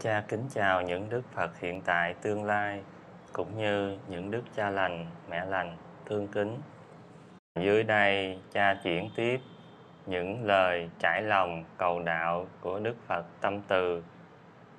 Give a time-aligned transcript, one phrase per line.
[0.00, 2.82] Cha kính chào những đức Phật hiện tại tương lai
[3.32, 6.58] cũng như những đức cha lành, mẹ lành thương kính.
[7.60, 9.40] Dưới đây cha chuyển tiếp
[10.06, 14.02] những lời trải lòng cầu đạo của Đức Phật Tâm Từ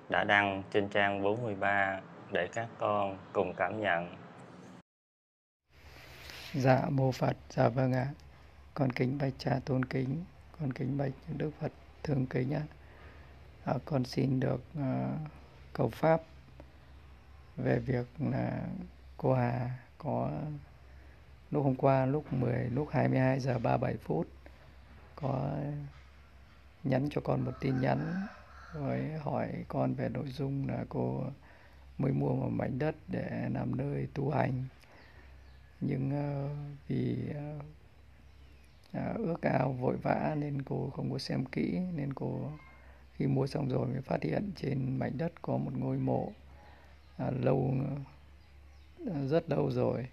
[0.09, 1.99] đã đăng trên trang 43
[2.31, 4.15] để các con cùng cảm nhận.
[6.53, 8.07] Dạ mô Phật, dạ vâng ạ.
[8.73, 10.23] Con kính bạch cha tôn kính,
[10.59, 11.71] con kính bạch những Đức Phật
[12.03, 12.61] thương kính ạ.
[12.69, 12.78] À,
[13.85, 15.17] con xin được à,
[15.73, 16.21] cầu pháp
[17.57, 18.67] về việc là
[19.17, 20.31] cô Hà có
[21.51, 24.27] lúc hôm qua lúc 10 lúc 22 giờ 37 phút
[25.15, 25.51] có
[26.83, 28.27] nhắn cho con một tin nhắn
[28.73, 31.23] với hỏi con về nội dung là cô
[31.97, 34.63] mới mua một mảnh đất để làm nơi tu hành.
[35.81, 36.51] Nhưng uh,
[36.87, 37.63] vì uh,
[38.97, 42.51] uh, ước ao vội vã nên cô không có xem kỹ nên cô
[43.19, 46.31] khi mua xong rồi mới phát hiện trên mảnh đất có một ngôi mộ
[47.17, 47.73] à, lâu
[49.07, 50.07] à, rất lâu rồi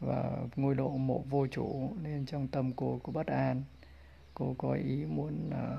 [0.00, 3.62] và ngôi độ mộ vô chủ nên trong tâm cô có bất an
[4.34, 5.78] cô có ý muốn uh,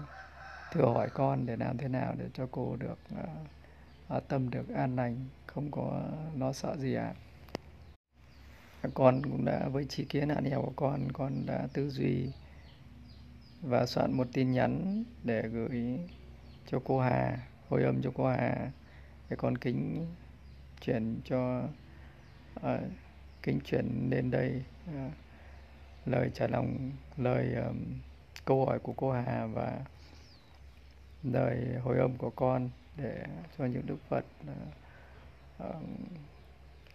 [0.72, 2.98] thử hỏi con để làm thế nào để cho cô được
[4.16, 6.02] uh, tâm được an lành không có
[6.38, 7.14] lo sợ gì ạ
[8.82, 8.90] à.
[8.94, 12.32] con cũng đã với trí kiến hạn hẹp của con con đã tư duy
[13.62, 16.00] và soạn một tin nhắn để gửi
[16.68, 17.38] cho cô Hà
[17.70, 18.72] hồi âm cho cô Hà.
[19.30, 20.08] Để con kính
[20.82, 21.64] chuyển cho
[22.60, 22.82] uh,
[23.44, 25.12] kính chuyển lên đây uh,
[26.06, 27.78] lời trả lòng lời um,
[28.46, 29.82] câu hỏi của cô Hà và
[31.24, 33.26] lời hồi âm của con để
[33.58, 35.84] cho những đức Phật uh, uh,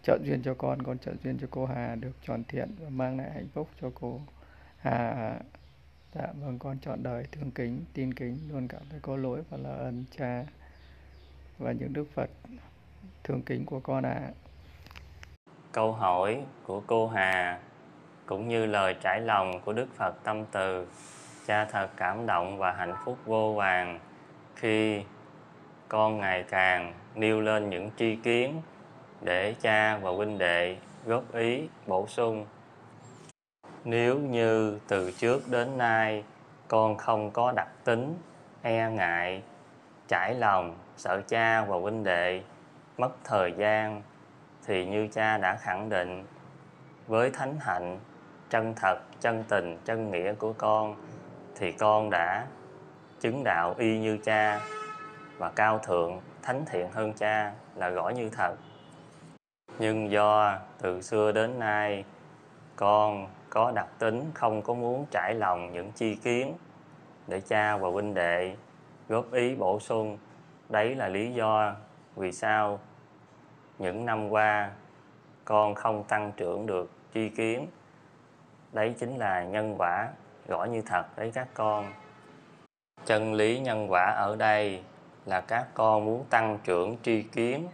[0.03, 3.17] trợ duyên cho con con trợ duyên cho cô Hà được tròn thiện và mang
[3.17, 4.21] lại hạnh phúc cho cô
[4.77, 5.39] Hà
[6.13, 9.57] dạ vâng con chọn đời, thương kính, tin kính, luôn cảm thấy có lỗi và
[9.57, 10.43] là ơn cha
[11.57, 12.29] và những đức Phật
[13.23, 14.31] thương kính của con ạ à.
[15.71, 17.59] câu hỏi của cô Hà
[18.25, 20.87] cũng như lời trải lòng của Đức Phật tâm từ,
[21.47, 23.99] cha thật cảm động và hạnh phúc vô vàng
[24.55, 25.01] khi
[25.87, 28.61] con ngày càng nêu lên những tri kiến
[29.21, 32.45] để cha và huynh đệ góp ý bổ sung
[33.89, 36.23] nếu như từ trước đến nay
[36.67, 38.15] con không có đặc tính
[38.61, 39.41] e ngại,
[40.07, 42.41] trải lòng, sợ cha và huynh đệ,
[42.97, 44.01] mất thời gian,
[44.65, 46.25] thì như cha đã khẳng định,
[47.07, 47.99] với thánh hạnh,
[48.49, 50.95] chân thật, chân tình, chân nghĩa của con,
[51.55, 52.45] thì con đã
[53.19, 54.59] chứng đạo y như cha
[55.37, 58.55] và cao thượng, thánh thiện hơn cha là gõ như thật.
[59.79, 62.03] Nhưng do từ xưa đến nay
[62.77, 66.53] con có đặc tính không có muốn trải lòng những chi kiến
[67.27, 68.55] để cha và huynh đệ
[69.09, 70.17] góp ý bổ sung.
[70.69, 71.75] Đấy là lý do
[72.15, 72.79] vì sao
[73.79, 74.71] những năm qua
[75.45, 77.67] con không tăng trưởng được chi kiến.
[78.73, 80.07] Đấy chính là nhân quả
[80.47, 81.85] rõ như thật đấy các con.
[83.05, 84.83] Chân lý nhân quả ở đây
[85.25, 87.67] là các con muốn tăng trưởng tri kiến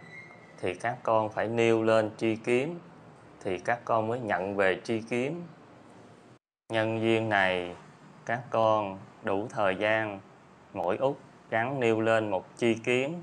[0.60, 2.78] thì các con phải nêu lên tri kiến
[3.44, 5.42] thì các con mới nhận về tri kiến.
[6.72, 7.76] Nhân duyên này,
[8.26, 10.20] các con đủ thời gian,
[10.72, 11.16] mỗi út
[11.50, 13.22] gắn nêu lên một chi kiến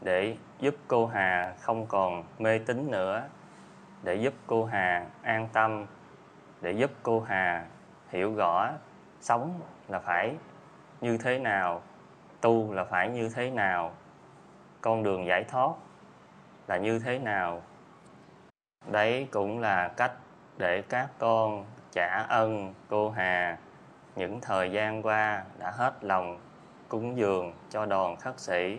[0.00, 3.22] để giúp cô Hà không còn mê tín nữa,
[4.02, 5.86] để giúp cô Hà an tâm,
[6.60, 7.66] để giúp cô Hà
[8.08, 8.70] hiểu rõ
[9.20, 10.34] sống là phải
[11.00, 11.82] như thế nào,
[12.40, 13.92] tu là phải như thế nào,
[14.80, 15.72] con đường giải thoát
[16.68, 17.62] là như thế nào
[18.90, 20.12] đấy cũng là cách
[20.58, 23.58] để các con trả ân cô Hà.
[24.16, 26.38] Những thời gian qua đã hết lòng
[26.88, 28.78] cúng dường cho đoàn khất sĩ,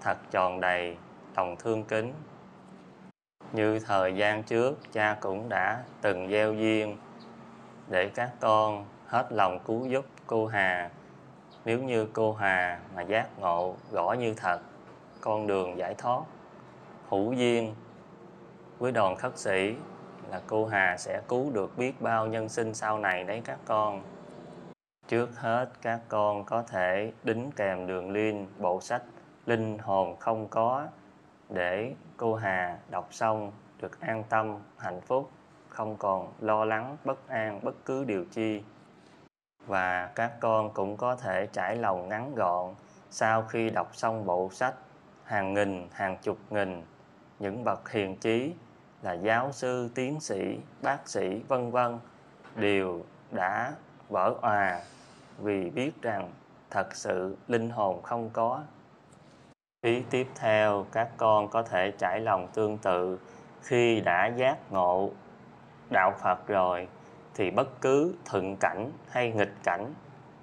[0.00, 0.96] thật tròn đầy
[1.36, 2.12] lòng thương kính.
[3.52, 6.96] Như thời gian trước, cha cũng đã từng gieo duyên
[7.88, 10.90] để các con hết lòng cứu giúp cô Hà.
[11.64, 14.60] Nếu như cô Hà mà giác ngộ rõ như thật,
[15.20, 16.22] con đường giải thoát,
[17.08, 17.74] hữu duyên
[18.80, 19.74] với đoàn khất sĩ
[20.30, 24.02] là cô Hà sẽ cứu được biết bao nhân sinh sau này đấy các con.
[25.08, 29.02] Trước hết, các con có thể đính kèm đường liên bộ sách
[29.46, 30.86] linh hồn không có
[31.48, 35.30] để cô Hà đọc xong, được an tâm, hạnh phúc,
[35.68, 38.62] không còn lo lắng, bất an, bất cứ điều chi.
[39.66, 42.74] Và các con cũng có thể trải lòng ngắn gọn
[43.10, 44.74] sau khi đọc xong bộ sách
[45.24, 46.82] hàng nghìn, hàng chục nghìn,
[47.38, 48.54] những bậc hiền trí
[49.02, 51.98] là giáo sư tiến sĩ bác sĩ vân vân
[52.56, 53.72] đều đã
[54.08, 54.80] vỡ òa
[55.38, 56.32] vì biết rằng
[56.70, 58.62] thật sự linh hồn không có.
[59.80, 63.18] Ý tiếp theo, các con có thể trải lòng tương tự.
[63.62, 65.10] Khi đã giác ngộ
[65.90, 66.88] đạo Phật rồi
[67.34, 69.94] thì bất cứ thuận cảnh hay nghịch cảnh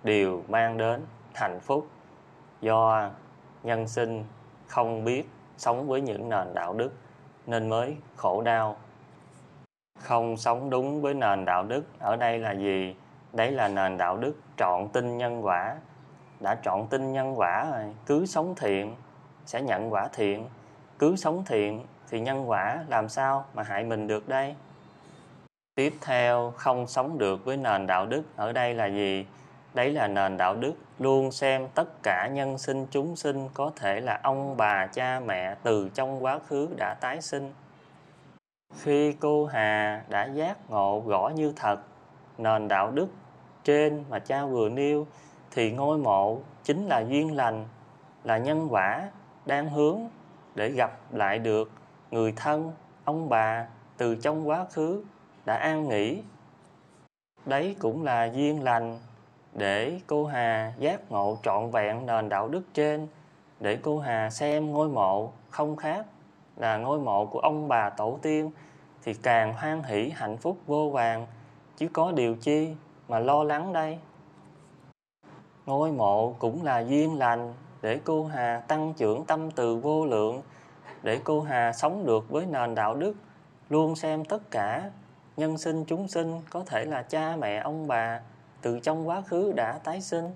[0.03, 1.87] đều mang đến hạnh phúc.
[2.61, 3.11] Do
[3.63, 4.25] nhân sinh
[4.67, 6.91] không biết sống với những nền đạo đức
[7.47, 8.75] nên mới khổ đau.
[9.99, 12.95] Không sống đúng với nền đạo đức, ở đây là gì?
[13.33, 15.75] Đấy là nền đạo đức trọn tin nhân quả.
[16.39, 18.95] Đã trọn tin nhân quả rồi, cứ sống thiện
[19.45, 20.45] sẽ nhận quả thiện.
[20.99, 24.55] Cứ sống thiện thì nhân quả làm sao mà hại mình được đây?
[25.75, 29.25] Tiếp theo, không sống được với nền đạo đức, ở đây là gì?
[29.73, 34.01] Đấy là nền đạo đức, luôn xem tất cả nhân sinh chúng sinh có thể
[34.01, 37.53] là ông bà, cha, mẹ từ trong quá khứ đã tái sinh.
[38.79, 41.79] Khi cô hà đã giác ngộ rõ như thật.
[42.37, 43.07] Nền đạo đức
[43.63, 45.07] trên mà cha vừa nêu
[45.51, 47.65] thì ngôi mộ chính là duyên lành,
[48.23, 49.09] là nhân quả
[49.45, 49.99] đang hướng
[50.55, 51.71] để gặp lại được
[52.11, 52.71] người thân,
[53.03, 53.67] ông bà
[53.97, 55.03] từ trong quá khứ
[55.45, 56.23] đã an nghỉ.
[57.45, 58.99] Đấy cũng là duyên lành
[59.57, 63.07] để cô Hà giác ngộ trọn vẹn nền đạo đức trên,
[63.59, 66.05] để cô Hà xem ngôi mộ không khác
[66.55, 68.51] là ngôi mộ của ông bà tổ tiên,
[69.03, 71.27] thì càng hoan hỷ hạnh phúc vô vàng.
[71.77, 72.73] Chứ có điều chi
[73.07, 73.99] mà lo lắng đây?
[75.65, 80.41] Ngôi mộ cũng là duyên lành để cô Hà tăng trưởng tâm từ vô lượng,
[81.03, 83.13] để cô Hà sống được với nền đạo đức,
[83.69, 84.91] luôn xem tất cả.
[85.37, 88.21] Nhân sinh chúng sinh có thể là cha mẹ ông bà
[88.67, 90.31] từ trong quá khứ đã tái sinh.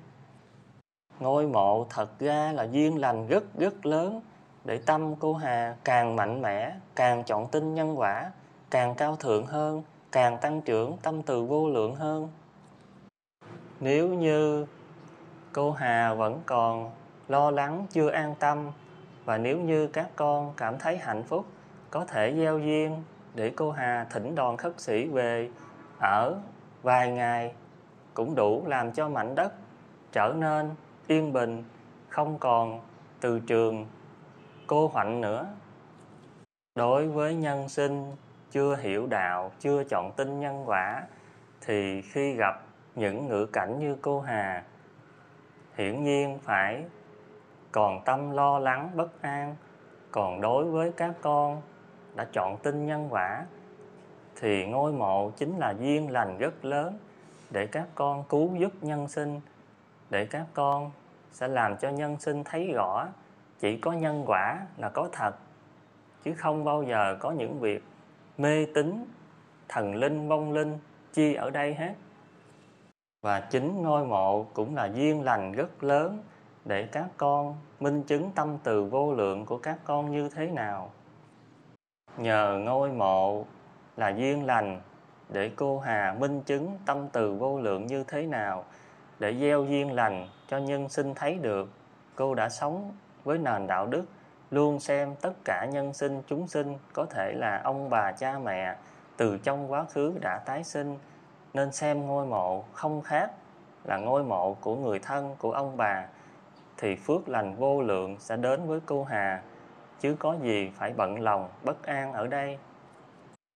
[1.19, 4.22] Ngôi mộ thật ra là duyên lành rất rất lớn,
[4.66, 8.31] để tâm cô Hà càng mạnh mẽ, càng chọn tin nhân quả,
[8.69, 12.30] càng cao thượng hơn, càng tăng trưởng tâm từ vô lượng hơn.
[13.80, 14.66] Nếu như
[15.54, 16.92] cô Hà vẫn còn
[17.27, 18.72] lo lắng, chưa an tâm,
[19.25, 21.45] và nếu như các con cảm thấy hạnh phúc,
[21.89, 23.04] có thể gieo duyên
[23.36, 25.50] để cô Hà thỉnh đoàn khất sĩ về
[26.00, 26.36] ở
[26.81, 27.54] vài ngày
[28.13, 29.54] cũng đủ làm cho mảnh đất
[30.12, 30.69] trở nên
[31.08, 31.63] yên bình,
[32.10, 32.80] không còn
[33.22, 33.86] từ trường,
[34.68, 35.48] cô hoạnh nữa.
[36.75, 38.16] Đối với nhân sinh
[38.52, 41.04] chưa hiểu đạo, chưa chọn tin nhân quả,
[41.62, 42.62] thì khi gặp
[42.96, 44.63] những ngữ cảnh như cô hà,
[45.75, 46.86] hiển nhiên phải
[47.72, 49.56] còn tâm lo lắng, bất an.
[50.12, 51.62] Còn đối với các con
[52.16, 53.46] đã chọn tin nhân quả,
[54.36, 56.98] thì ngôi mộ chính là duyên lành rất lớn
[57.51, 59.42] để các con cứu giúp nhân sinh,
[60.09, 60.92] để các con
[61.31, 63.07] sẽ làm cho nhân sinh thấy rõ
[63.59, 65.36] chỉ có nhân quả là có thật,
[66.24, 67.83] chứ không bao giờ có những việc
[68.38, 69.06] mê tín,
[69.68, 70.77] thần linh, vong linh
[71.13, 71.94] chi ở đây hết.
[73.21, 76.24] Và chính ngôi mộ cũng là duyên lành rất lớn
[76.65, 80.92] để các con minh chứng tâm từ vô lượng của các con như thế nào.
[82.18, 83.45] Nhờ ngôi mộ
[83.98, 84.81] là duyên lành
[85.31, 88.66] để cô Hà minh chứng tâm từ vô lượng như thế nào,
[89.19, 91.69] để gieo duyên lành cho nhân sinh thấy được.
[92.16, 92.92] Cô đã sống
[93.24, 94.06] với nền đạo đức,
[94.51, 98.75] luôn xem tất cả nhân sinh chúng sinh có thể là ông bà cha mẹ
[99.18, 100.98] từ trong quá khứ đã tái sinh.
[101.54, 103.31] Nên xem ngôi mộ không khác
[103.84, 106.06] là ngôi mộ của người thân của ông bà,
[106.77, 109.42] thì phước lành vô lượng sẽ đến với cô Hà.
[110.00, 112.58] Chứ có gì phải bận lòng, bất an ở đây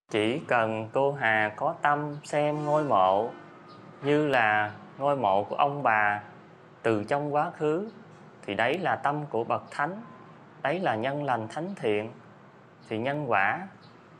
[0.09, 3.29] chỉ cần cô Hà có tâm xem ngôi mộ
[4.03, 6.21] như là ngôi mộ của ông bà
[6.81, 7.89] từ trong quá khứ,
[8.45, 10.01] thì đấy là tâm của bậc thánh,
[10.63, 12.11] đấy là nhân lành thánh thiện.
[12.89, 13.67] Thì nhân quả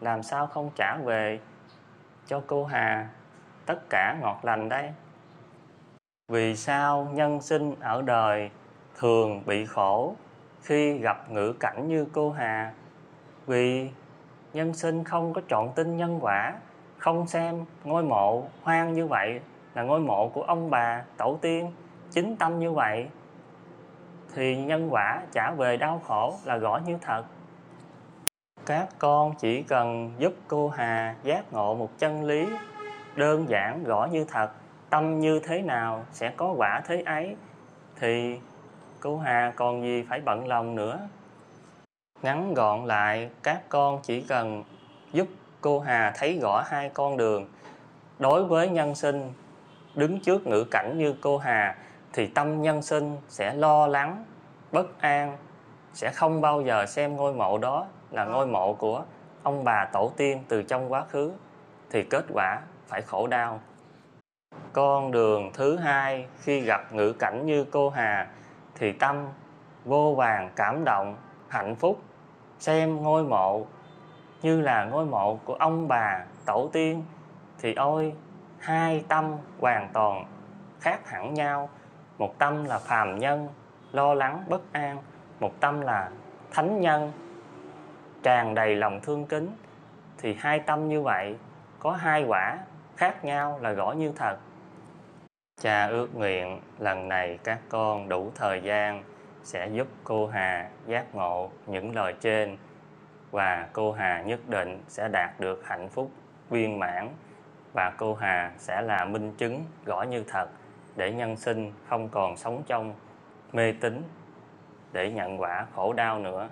[0.01, 1.39] làm sao không trả về
[2.27, 3.09] cho cô Hà
[3.65, 4.93] tất cả ngọt lành đây?
[6.27, 8.49] Vì sao nhân sinh ở đời
[8.97, 10.15] thường bị khổ
[10.61, 12.73] khi gặp ngữ cảnh như cô Hà?
[13.45, 13.89] Vì
[14.55, 16.53] nhân sinh không có chọn tin nhân quả,
[16.97, 19.39] không xem ngôi mộ hoang như vậy
[19.73, 21.71] là ngôi mộ của ông bà tổ tiên,
[22.11, 23.07] chính tâm như vậy,
[24.35, 27.23] thì nhân quả trả về đau khổ là rõ như thật.
[28.65, 32.47] Các con chỉ cần giúp cô Hà giác ngộ một chân lý
[33.15, 34.51] đơn giản rõ như thật,
[34.89, 37.35] tâm như thế nào sẽ có quả thế ấy,
[37.99, 38.39] thì
[38.99, 40.99] cô Hà còn gì phải bận lòng nữa
[42.25, 44.63] ngắn gọn lại, các con chỉ cần
[45.11, 45.27] giúp
[45.61, 47.49] cô Hà thấy rõ hai con đường.
[48.19, 49.33] Đối với nhân sinh,
[49.95, 51.75] đứng trước ngữ cảnh như cô Hà
[52.13, 54.25] thì tâm nhân sinh sẽ lo lắng,
[54.71, 55.37] bất an,
[55.93, 59.03] sẽ không bao giờ xem ngôi mộ đó là ngôi mộ của
[59.43, 61.31] ông bà tổ tiên từ trong quá khứ,
[61.89, 63.59] thì kết quả phải khổ đau.
[64.73, 68.27] Con đường thứ hai, khi gặp ngữ cảnh như cô Hà
[68.75, 69.27] thì tâm
[69.85, 71.15] vô vàng cảm động,
[71.47, 72.01] hạnh phúc
[72.59, 73.65] xem ngôi mộ
[74.41, 77.03] như là ngôi mộ của ông bà tổ tiên,
[77.59, 78.13] thì ôi,
[78.59, 80.25] hai tâm hoàn toàn
[80.79, 81.69] khác hẳn nhau.
[82.17, 83.47] Một tâm là phàm nhân,
[83.91, 84.97] lo lắng bất an.
[85.39, 86.09] Một tâm là
[86.51, 87.11] thánh nhân,
[88.23, 89.55] tràn đầy lòng thương kính.
[90.17, 91.35] Thì hai tâm như vậy,
[91.79, 92.57] có hai quả
[92.97, 94.37] khác nhau là rõ như thật.
[95.61, 99.03] Cha ước nguyện lần này các con đủ thời gian
[99.45, 102.57] sẽ giúp cô hà giác ngộ những lời trên
[103.31, 106.11] và cô hà nhất định sẽ đạt được hạnh phúc
[106.49, 107.09] viên mãn
[107.73, 110.49] và cô hà sẽ là minh chứng rõ như thật
[110.95, 112.93] để nhân sinh không còn sống trong
[113.53, 114.03] mê tín
[114.93, 116.49] để nhận quả khổ đau nữa.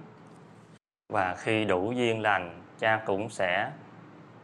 [1.13, 3.71] Và khi đủ duyên lành, cha cũng sẽ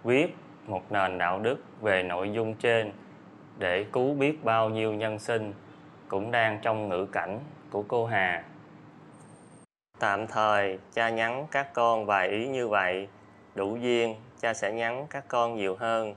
[0.03, 0.36] viết
[0.68, 2.91] một nền đạo đức về nội dung trên
[3.58, 5.53] để cứu biết bao nhiêu nhân sinh
[6.08, 7.39] cũng đang trong ngữ cảnh
[7.71, 8.43] của cô Hà.
[9.99, 13.07] Tạm thời cha nhắn các con vài ý như vậy,
[13.55, 16.15] đủ duyên cha sẽ nhắn các con nhiều hơn.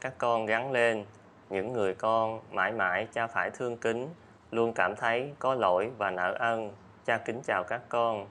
[0.00, 1.04] Các con gắn lên,
[1.50, 4.08] những người con mãi mãi cha phải thương kính,
[4.50, 6.72] luôn cảm thấy có lỗi và nợ ân.
[7.04, 8.26] Cha kính chào các con.